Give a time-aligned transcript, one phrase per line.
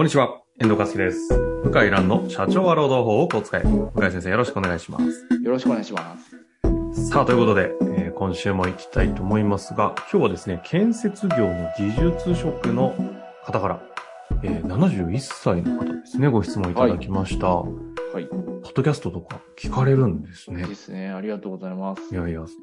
[0.00, 1.28] こんにちは、遠藤和樹です。
[1.62, 3.62] 向井蘭の社長は労働法をお使い。
[3.62, 5.04] 向井先生よろしくお願いします。
[5.44, 6.16] よろしくお願いしま
[6.94, 7.06] す。
[7.10, 12.94] さあ、ということで、えー今週も行きたいと思いますが、今日はですね、建設業の技術職の
[13.44, 13.82] 方から、
[14.42, 17.48] えー71歳の方ですね、ご質問いただきました。
[17.48, 17.66] は
[18.18, 18.24] い。
[18.24, 20.74] ポッドキャストとか聞かれるんですねで。
[20.76, 21.10] すね。
[21.10, 22.10] ありがとうございます。
[22.10, 22.56] いやいや、す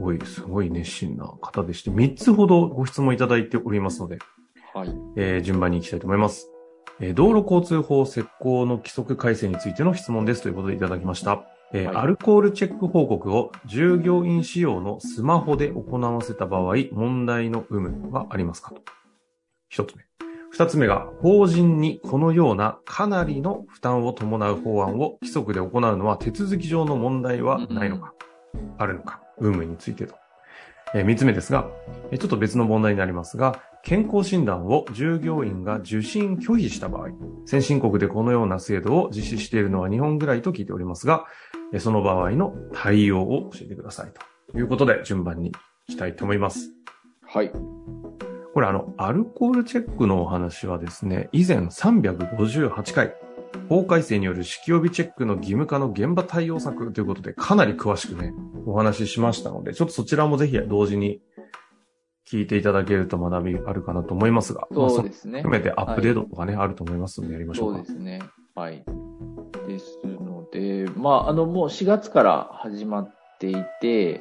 [0.00, 4.18] ごい、すごい熱心な方でして、3つほどご質問いただいておりますので、
[4.74, 4.88] はい。
[5.14, 6.50] えー順番に行きたいと思います。
[7.00, 11.44] えー道路交通法施行の規則改正についての質問ですということでいただきました。
[11.72, 18.70] えーはいアルコールチェック報告を従業員使用のスマホで行わせた場合、問題の有無はありますか？
[18.70, 18.82] と。
[19.68, 20.04] 一つ目。
[20.50, 28.12] 二つ目が、法人にこのようなかなりの負担を伴う法案を規則で行うのは手続き上の問題はないのか、
[28.76, 30.16] あるのか、有無についてと。
[30.92, 31.68] えー三つ目ですが、
[32.10, 37.08] えーちょっと別の問題になりますが、健康診断を従業員が受診拒否した場合、
[37.46, 41.26] 先進国でこのような制度を実施しているのは日本ぐらいと聞いておりますが、
[41.72, 44.12] えーその場合の対応を教えてください
[44.52, 45.58] ということで順番に行
[45.94, 46.70] きたいと思います。
[47.22, 47.52] はい。
[48.52, 53.14] これあの、アルコールチェックのお話はですね、以前358回、
[53.68, 58.34] 法改正による式予備チェックの義務化の現場対応策ということで、かなり詳しくね、
[58.66, 61.20] お話ししましたので、ちょっとそちらもぜひ同時に
[62.30, 65.42] 聞いていただけると学びあるかなと思いますが、まあそうですね。
[65.42, 67.82] 含めてアップデートとかね、あると思いますのでやりましょそううか。
[67.82, 68.20] ですね。
[68.54, 68.84] はい。
[69.66, 74.20] ですので、まあ、あの、もう4月から始まっていて、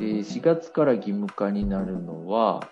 [0.00, 2.68] 4月から義務化になるのは、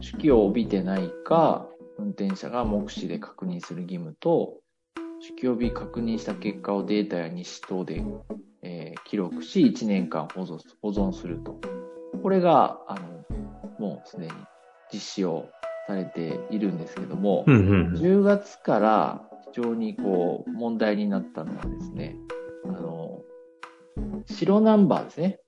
[0.00, 1.68] 手記を帯びてないか、
[1.98, 4.58] 運転者が目視で確認する義務と、
[5.20, 8.02] 手記を帯び確認した結果をデータや日誌等で、
[8.62, 11.75] えー記録し、1年間保存保存すると。
[12.22, 13.24] これが、あの、
[13.78, 14.32] もうすでに
[14.92, 15.48] 実施を
[15.86, 17.94] されているんですけども、うんうんうん。
[17.94, 19.22] 10月から
[19.52, 22.16] 非常にこう問題になったのはですね、
[22.64, 23.22] あの、
[24.26, 25.40] 白ナンバーですね。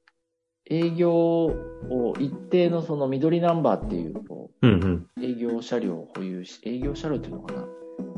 [0.70, 5.06] 営業を一定のその緑ナンバーっていうこうんうん。
[5.16, 7.64] う営業車両を保有し、営業車両っていうのかな。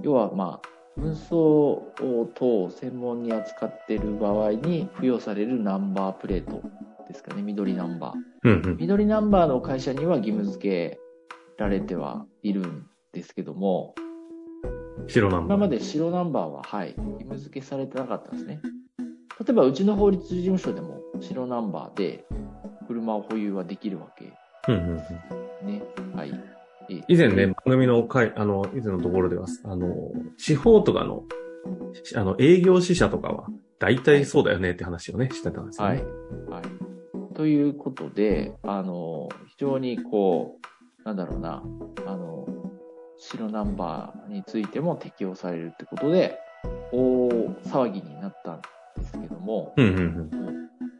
[0.03, 6.62] 要はまあ、運送を等を専門に扱っている場合に付与されるナンバープレート
[7.10, 8.15] ですかね、緑ナンバー。
[8.43, 8.76] うんうん。
[8.78, 11.00] 緑ナンバーの会社には義務付け
[11.59, 13.94] られてはいるんですけども、
[15.09, 15.56] 白ナンバー。
[15.56, 18.60] 今まで白ナンバーは、はい、義務付けされてなかったんですね。
[19.41, 22.25] 例えば、うちの法律事務所でも白ナンバーで
[22.87, 24.34] 車を保有はできるわけ
[24.69, 25.66] うんうんうん。
[25.66, 25.82] ね。
[26.15, 26.32] はい。
[26.91, 29.88] え以前ね、番組の回、あの、以前のところでは、あの、
[30.37, 31.25] 地方とかの、
[32.03, 33.47] しあの、営業支社とかは、
[33.78, 36.03] 大体そうだよねって話をね、してたんですよはね。
[36.03, 36.50] い。
[36.50, 36.90] はい。
[37.41, 40.59] ということで、あの、非常にこ
[41.03, 41.62] う、なんだろうな、
[42.06, 42.47] あの、
[43.17, 46.39] 白ナンバーについても適用されるってことで、
[46.93, 47.31] 大
[47.65, 48.61] 騒ぎになったん
[48.99, 50.31] ですけども、うんうんうん。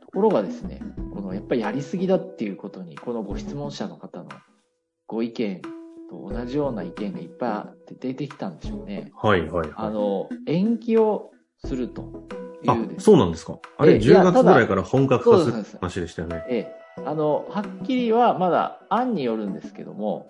[0.01, 0.81] ところがですね、
[1.13, 4.31] このやっぱりやりすぎだっていうことに、このご質問者の方の
[5.07, 5.61] ご意見
[6.09, 9.13] と同じような意見がいっぱい出てきたんでしょうね。
[9.15, 9.71] はいはいはい。
[9.77, 13.59] あの、延期をするといあそうなんですか。
[13.79, 16.45] あれ、えいや10月ぐらいから本格化する話でしたよね。
[16.49, 20.29] ええ、あの、はっきりはまだ案によるんですけども、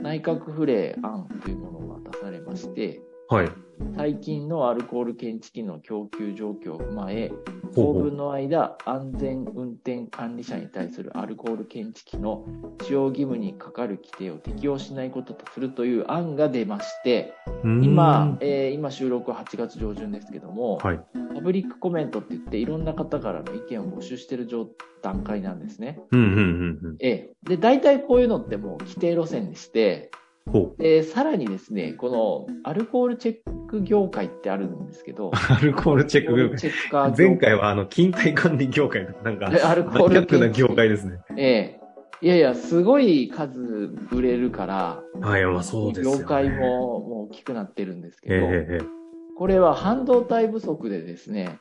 [0.00, 3.50] 内閣府令案というものが出されまして、はい。
[3.96, 7.32] 最近のアルコール検知器の供給状況を踏まえ、
[7.74, 12.44] 当分の間、安全運転管理者に対するアルコール検知器の
[12.82, 21.00] 使用義務にかかる規定を適用しないこととするという案が出まして、今、えー今収録は8月上旬ですけども、はい。
[21.34, 24.68] パブリックコメントって言って、いろんな方からの意見を募集している状
[25.02, 26.00] 段階なんですね。
[27.60, 30.10] 大体こういうのってもう規定路線でして。
[30.78, 36.58] で、さらにですね、このアルコールチェック業界ってあるんですけど、 アルコールチェック業界。
[36.58, 41.18] チェッカー業前回はあの、勤怠管理業界なんか、でアルコールマニアックな業界ですね。
[41.36, 41.86] ええ。
[42.22, 46.18] いやいや、すごい数売れるから、はい、まあそうですよね。
[46.20, 48.86] 業界ももう大きくなってるんですけど、ええええ。
[49.36, 51.58] これは半導体不足でですね、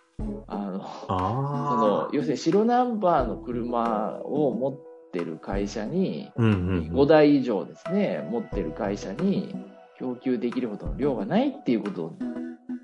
[0.47, 4.79] あの、そあの、要するに白ナンバーの車を持
[5.15, 6.41] ってる会社に、あ。
[6.41, 6.55] うんうん
[6.91, 9.55] 5台以上ですね、持ってる会社に
[9.97, 12.17] 供給できるほどの量がないっていうことを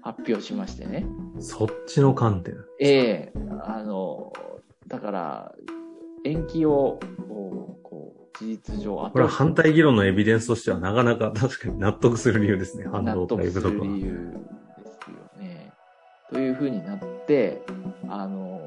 [0.02, 1.06] 発表しましてね。
[1.40, 2.56] そっちの観点。
[2.80, 3.34] ええ
[3.64, 4.32] あの、
[4.88, 5.56] だから、
[6.24, 7.00] 延期を、
[7.84, 12.86] こう、事実上、これは反対議論のエビデンスとしてはなかなか確かに納得する理由ですね。
[12.86, 13.86] 半納導得する体不足は。
[13.86, 14.34] 理由
[14.78, 15.74] ですよね。
[16.32, 17.62] というふうになって、
[18.10, 18.62] あの、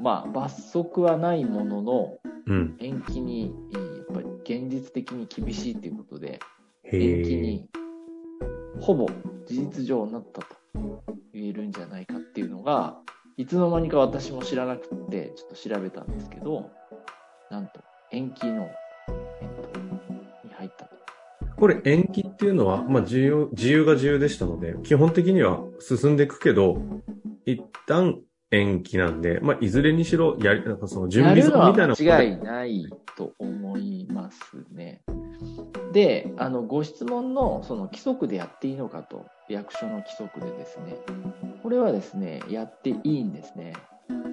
[0.00, 2.76] まあ、罰則はないものの、うん。
[2.80, 6.40] 延期に、やっぱり現実的に厳しいということで、
[6.84, 7.40] へ延期え。
[7.40, 7.68] に
[8.80, 9.06] ほぼ
[9.46, 10.46] 事実上なったと
[11.32, 12.98] 言えるんじゃないかっていうのが、
[13.36, 16.70] いつの間にか私も知らなくて、ちょっと調べたんですけど、
[17.50, 17.80] なんと
[18.12, 18.68] 延期の、
[19.40, 19.80] えっと、
[20.46, 20.94] に入ったと。
[21.56, 26.78] これ延期っていうのは、まあ自由、自由が自由でしたので、基本的には進んでいくけど、
[27.46, 28.20] 一旦
[28.54, 32.86] 延期なんで、まあいずれにしろ、やり、なんかその準備みたいな間違いない
[33.16, 34.38] と思います
[34.72, 35.02] ね。
[35.92, 40.96] で、あの、ご質問のその規則でやっていいのかと、役所の規則でですね、
[41.62, 43.74] これはですね、やっていいんですね。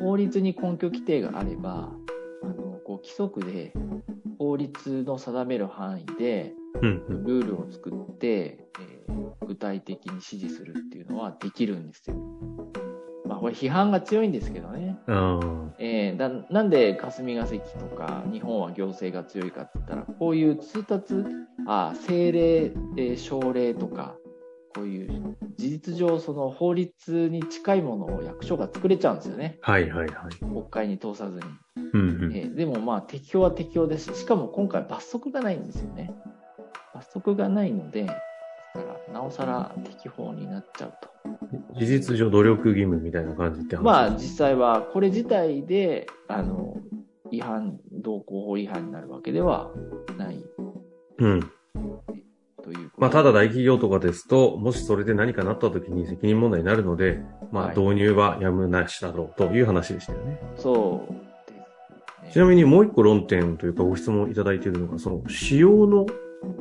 [0.02, 1.92] 法律に根拠規定があれば、
[2.44, 3.74] あの、こう規則で
[4.40, 7.26] 法律の定める範囲でうんうん。
[7.26, 9.22] ルールを作って、えー
[9.52, 12.16] 具体的に指示するっていうのはできるんですよ。
[13.42, 14.98] まあ、これ批判が強いんですけどね。
[15.08, 15.40] あ
[15.80, 21.16] えーだなんで霞が関とか日本は行政が強いかって言ったらこういう通達
[21.68, 24.16] あ政令、えー省令とか
[24.76, 29.72] こういう事実上その法律に近いものを役所が作れちゃうんですよねあ。
[29.72, 30.36] はいはいはい。
[30.40, 31.44] 国会に通さずに、
[31.94, 32.36] うんうん。
[32.36, 36.14] えーでもまあ適用は適用ですししかも今回罰則がないんですよね
[36.94, 38.20] 罰則がないのでだか
[39.08, 41.11] らなおさら適法になっちゃうと
[41.78, 46.78] 事実上努力義務みたいな感じって話まあ実際はこれ自体であの
[47.32, 49.72] 違反道交法違反になるわけでは
[50.18, 50.44] ない。
[51.20, 51.52] うん。
[52.64, 57.20] というまあ、ただ大企業とかですと、もしそれで何かなった時に責任問題になるので、
[57.52, 57.78] まあ、はい。
[57.78, 60.40] 導入はやむなしだろうという話でしたよね。
[60.58, 62.34] そうですね。
[62.34, 66.06] ちなみにもう一個論点というかご質問いただいているのが、その使用の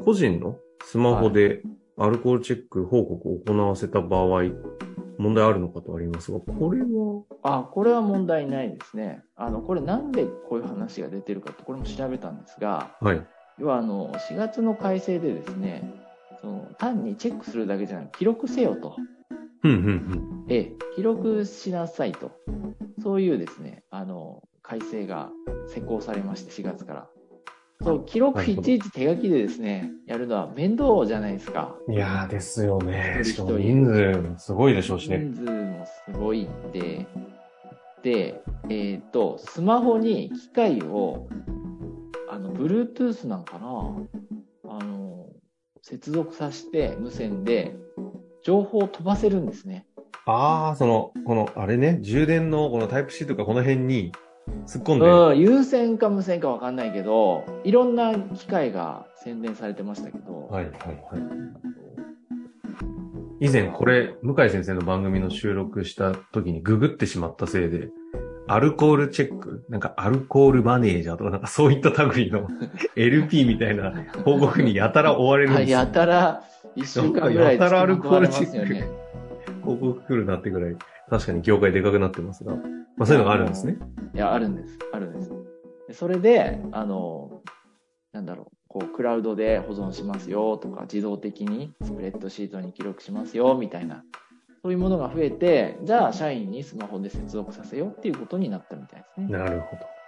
[0.04, 1.62] 個人のスマホで
[2.00, 4.44] アルコールチェック報告を行わせた場合、
[5.18, 9.22] 問題あるのかとありますが、これは、あこれは問題ないですね。
[9.36, 13.26] あのこれなんでこういう話が出てるかってこれも調べたんですがはい。
[13.58, 15.92] 要はあの4月の改正でですね
[16.40, 18.96] その単にチェックするだけじゃなく記録せよと。
[19.62, 22.32] うん、うん、ええ、記録しなさいと、
[23.02, 25.28] そういうですね、あの、改正が
[25.68, 27.08] 施行されまして、4月から。
[27.82, 31.74] そう、記録いちいち手書きでですね、やるのは面倒じゃないですか。
[31.88, 31.94] うん。
[31.94, 33.20] いやーですよね。
[33.24, 35.18] しかも人数もすごいでしょうしね。
[35.18, 37.06] 人数もすごいんで、
[38.02, 41.26] で、えっ、と、スマホに機械を、
[42.28, 43.66] あの、Bluetooth なんかな
[44.68, 45.26] あの、
[45.82, 47.74] 接続させて無線で
[48.44, 49.86] 情報を飛ばせるんですね。
[50.26, 54.12] ああ、その、この、あれね、充電のこのタイプ C とかこの辺に
[54.66, 61.22] 突っ込んで、うん、有線か無線か分かんないけど、いろんな機械が宣伝されてましたけど、はいはいはい。
[63.40, 67.88] 以前これ、向井先生の番組の収録した時にググってしまったせいで、
[68.48, 72.48] アルコールチェック、なんかアルコールマネージャーとかなんかそういった類の
[72.96, 73.92] LP みたいな
[74.24, 75.78] 報告にやたら追われるんはいですよ。
[75.78, 75.86] や。
[75.86, 76.44] たら、
[76.76, 79.09] 一週間ぐらいやたらアルコールチェック
[79.60, 79.94] 付きまとわれますよね。
[79.94, 80.76] 報告来るなってぐらい、
[81.08, 83.76] 確かに業界でかくなってますが、まあそういうのがあるんですね。
[84.14, 84.78] いや、あるんです。
[84.92, 85.30] あるんです。
[85.88, 87.42] でそれで、あの、
[88.12, 94.04] なんだろう、こう、クラウドで保存しますよとか、自動的にスプレッドシートに記録しますよみたいな、
[94.62, 99.26] そういうものが増えて、じゃあ、社員にスマホで接続させようっていうことになったみたいですね。
[99.28, 100.00] なるほど。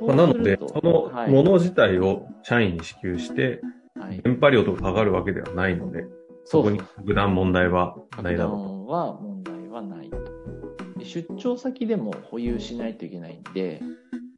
[0.00, 3.60] まあ、なので、そのはいもの自体を社員に支給して、
[4.00, 6.04] はい電波量とかかかるわけではないので、
[6.44, 8.81] そこに特段問題はないだろうと。
[8.92, 10.10] 段は問題はない
[11.02, 13.82] 出張先でも保有しないといけないんで、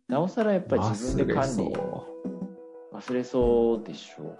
[0.08, 2.12] なおさらやっぱり自分で管理忘れそ
[2.92, 4.38] う忘れそうでしょ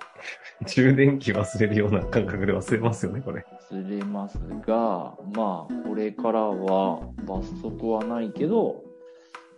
[0.67, 3.45] 充電器忘れるような感覚で忘れますよね、これ。
[3.71, 3.75] う。
[3.75, 8.85] 忘れますが、まあ、これからは罰則はないけど、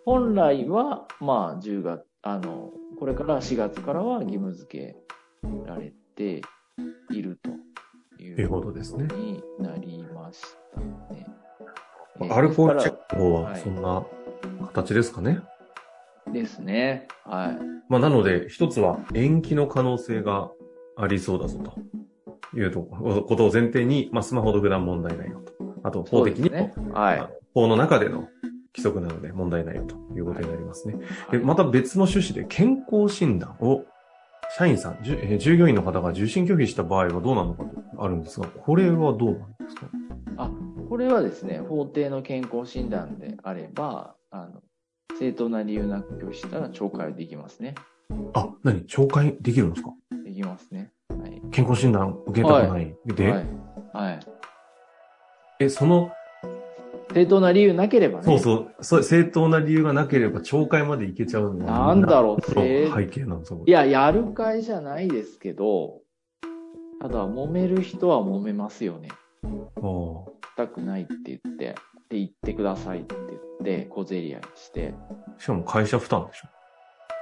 [0.06, 4.96] 本来は、まあ、10月、あの、これから4月からは義務付け
[5.66, 6.40] られて
[7.10, 7.50] いると
[8.18, 10.42] いといううことですねになりまし
[10.74, 10.86] たね。
[11.12, 11.36] えー
[12.30, 14.06] アルコールチェックの方ははいそんな
[14.72, 15.40] 形ですかね？
[16.32, 17.08] ですね。
[17.24, 17.58] はい。
[17.90, 20.50] まあ、なので、一つは延期の可能性が
[20.96, 21.74] ありそうだぞと
[22.58, 25.52] いうとことを前提に、まあ、スマホ独断問題ないよと。
[25.84, 26.72] あと、法的にね。
[26.94, 27.18] はい。
[27.18, 28.28] まあ法の中での
[28.74, 30.96] 規則なので問題ないよということになりますね。
[31.30, 33.84] で、また別の趣旨で健康診断を
[34.50, 39.88] 社員さん、じゅえー従業員の方が受診拒否した場合はどうなのかとあるんですが、これはどうなんですか？
[40.38, 40.50] あ、
[40.88, 44.62] これはですね、法定の健康診断であれば、あの、
[45.18, 47.74] 正当な理由なく拒否したら懲戒できますね。
[48.34, 48.82] あ、何？
[48.86, 49.90] 懲戒できるんですか？
[50.24, 50.92] できますね。
[51.10, 51.42] はい。
[51.50, 52.96] 健康診断受けたくない。
[53.06, 53.46] で、はい。
[53.92, 54.20] はい。
[55.60, 56.10] え、その、
[57.16, 58.24] 正当な理由なければね。
[58.26, 66.02] そうそう、そう正当な理由がなければ懲戒までいけちゃうのはなんだろう背景なんですかいや、やる会じゃないですけど、
[67.00, 69.08] ただ、揉める人は揉めますよね。
[69.42, 71.74] したくないって言って、
[72.10, 74.92] で、言ってくださいって言って、小競り合いして、
[75.38, 76.48] しかも会社負担でしょ。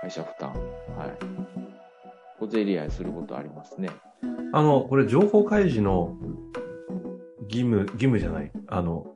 [0.00, 0.50] 会社負担。
[0.50, 1.16] はい。
[2.40, 3.90] 小競り合いすることありますね。
[4.52, 6.16] あの、これ情報開示の
[7.44, 8.50] 義務、義務じゃない。
[8.66, 9.13] あの、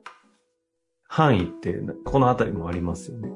[1.09, 1.75] 範囲って、
[2.05, 3.31] このあたりもありますよね。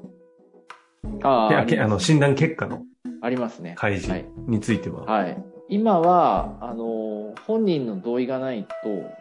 [1.23, 2.83] ああ、あの、診断結果の
[3.21, 3.73] ありますね。
[3.77, 4.25] 開示はい。
[4.47, 5.05] については。
[5.05, 5.43] はい。
[5.69, 8.69] 今は、あの、本人の同意がないと、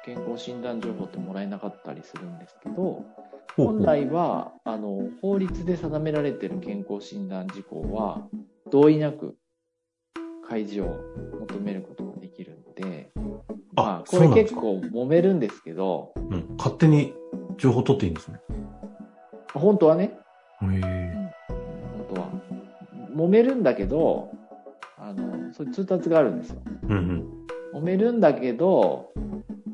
[0.04, 3.04] 健康診断情報ってもらえなかったりするんですけど、
[3.56, 8.28] 本来は、あの、法律で定められている健康診断事項は、
[8.70, 9.36] 同意なく
[10.46, 10.94] 開示を
[11.40, 13.12] 求めることができるんで、
[13.76, 16.54] あまあ、これ結構揉めるんですけど、うん。
[16.58, 17.14] 勝手に
[17.58, 18.40] 情報取っていいんですね。
[19.54, 20.18] 本当はね、
[20.62, 21.32] へえ。
[22.08, 22.28] 本当は。
[23.14, 24.30] 揉めるんだけど、
[24.98, 26.62] あの、そういう通達があるんですよ。
[26.84, 26.90] うん
[27.72, 27.80] うん。
[27.80, 29.12] 揉めるんだけど、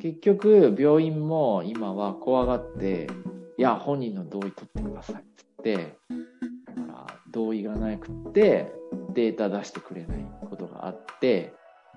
[0.00, 3.08] 結局、病院も今は怖がって、
[3.56, 8.72] いや、本人の同意取ってくださいっつって、だから同意がなくって、
[9.14, 11.52] データ出してくれないことがあって、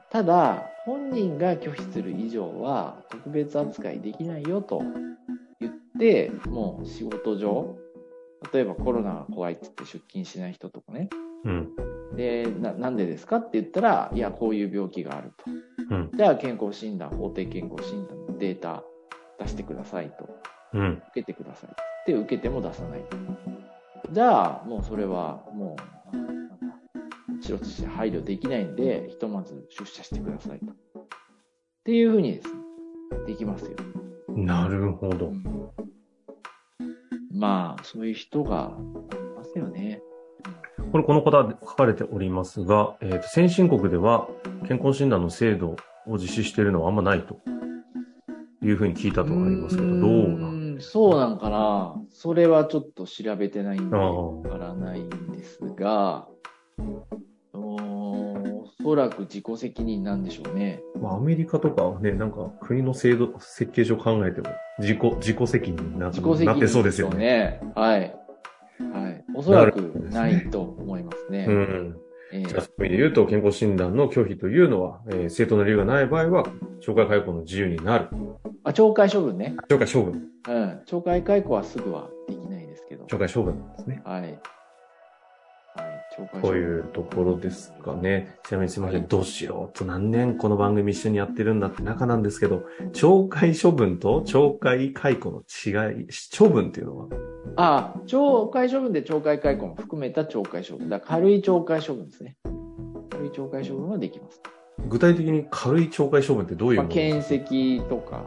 [0.09, 4.81] ただ、本人が拒否する以上は特別扱いできないよと
[6.05, 7.77] 言って、もう仕事上、
[8.53, 11.09] 例えばコロナが怖いっつって出勤しない人とかね、
[11.43, 11.75] うん。
[12.15, 15.95] で、ななんでですかって言ったら、いや、こういう病気があると。
[15.95, 16.11] うん。
[16.13, 18.83] じゃあ健康診断、法定健康診断のデータ
[19.39, 20.29] 出してくださいと。
[20.73, 21.03] うん。
[21.11, 21.73] 受けてくださいっ
[22.05, 23.17] て受けても出さないと。
[24.11, 25.75] じゃあ、もうそれはも
[26.13, 26.55] う、なんだ
[27.35, 30.65] うちとして配慮できないんで、ひとまず出社してくださいと。
[31.01, 31.05] っ
[31.83, 32.53] ていうふうにですね、
[33.25, 33.71] できますよ。
[34.35, 35.27] なるほど。
[35.27, 35.71] うん
[37.33, 40.01] まあ、そういう人がいますよね。
[40.91, 44.27] これ、この方で書かれておりますが、えっ、と、先進国では
[44.67, 45.75] 健康診断の制度
[46.07, 47.39] を実施しているのはあんまないと
[48.61, 51.95] いうふうに聞いたとありますけど、どうなんそうなんかな。
[52.09, 56.27] それはちょっと調べてないんで、わからないんですが、
[58.81, 60.81] そらく自己責任なんでしょうね。
[61.01, 67.17] まあ、アメリカとかはね、なんか国の制度、設計上考えても、自己、自己責任にな自己責任なってそうですよね。
[67.17, 67.61] ね。
[67.75, 67.99] はい。
[67.99, 69.23] はい。
[69.33, 69.77] おそらく
[70.11, 71.45] ないと思いますね。
[71.47, 71.97] うん。
[72.33, 76.45] ええじゃあ、そういう意味で言うと、健康診断の拒否というのは、えー正当な理由がない場合は、
[76.81, 78.07] 懲戒解雇の自由になる。
[78.63, 79.55] あ、懲戒処分ね。
[79.69, 80.27] 懲戒処分。
[80.47, 80.81] うん。
[80.85, 83.05] 懲戒解雇はすぐはできないですけど。
[83.05, 84.01] 懲戒処分ですね。
[84.05, 84.39] はい。
[86.17, 88.35] こういうところですかね。
[88.45, 89.01] ちなみにすみません。
[89.01, 92.63] はいどうしようと何年この番組一緒にやってるんだって中なんですけど、
[92.93, 97.07] 懲戒処分と懲戒解雇の違い、処分っていうのは、
[97.55, 100.89] ああ、懲戒処分で懲戒解雇も含めた懲戒処分。
[100.89, 102.35] だ軽い懲戒処分ですね。
[103.09, 104.41] 軽い懲戒処分はできます。
[104.89, 108.25] 具体的に軽い懲戒処分ってどういうまあ、もの検責とか、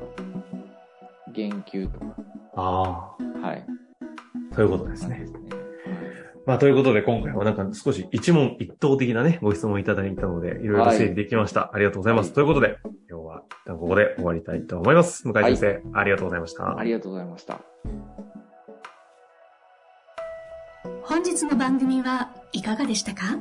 [1.32, 2.16] 減給とか。
[2.56, 3.64] あはい。
[4.52, 5.26] あ、そういうことですね。
[6.46, 11.70] まあ、ということで今回はなんか少し一問一答的なね、ご質問いただいたので、いろいろ整理できました。
[11.72, 12.26] ありがとうございます。
[12.26, 15.26] はいということで、今日は一旦ここで終わりたいと思います。
[15.26, 16.78] 向井先生、ありがとうございました。
[16.78, 17.60] ありがとうございました。
[21.02, 23.38] 本日の番組はいかがでしたか？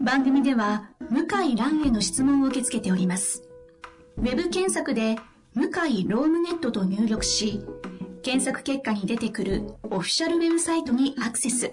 [0.00, 3.48] 番組では向井蘭への質問を受け付けております。
[4.16, 5.16] ウェブ検索で
[5.54, 7.64] 向井ロームネットと入力し、
[8.22, 11.72] 検索結果に出てくるオフィシャルウェブサイトにアクセス。